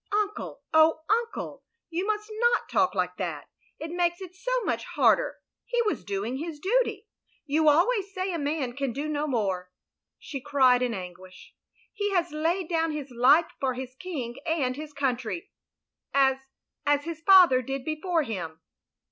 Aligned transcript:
"Uncle, 0.11 0.63
oh 0.73 1.01
Uncle! 1.11 1.61
You 1.91 2.07
must 2.07 2.27
not 2.33 2.67
talk 2.67 2.95
like 2.95 3.17
that. 3.17 3.47
It 3.77 3.91
makes 3.91 4.19
it 4.19 4.33
so 4.35 4.49
much 4.63 4.83
harder. 4.83 5.35
He 5.65 5.79
was 5.83 6.03
doing 6.03 6.37
his 6.37 6.59
duty. 6.59 7.07
You 7.45 7.69
always 7.69 8.11
say 8.11 8.33
a 8.33 8.39
man 8.39 8.75
can 8.75 8.93
do 8.93 9.07
no 9.07 9.27
more," 9.27 9.69
she 10.17 10.41
cried 10.41 10.81
in 10.81 10.95
anguish. 10.95 11.53
"He 11.93 12.09
has 12.13 12.31
laid 12.31 12.67
down 12.67 12.93
his 12.93 13.11
life 13.11 13.51
for 13.59 13.75
his 13.75 13.93
King 13.93 14.37
and 14.43 14.75
country, 14.95 15.51
as— 16.15 16.47
as 16.87 17.03
his 17.03 17.21
father 17.21 17.61
did 17.61 17.85
before 17.85 18.23
him. 18.23 18.59